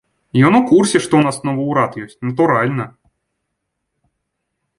[0.47, 2.89] Ён у курсе, што ў нас новы ўрад ёсць, натуральна.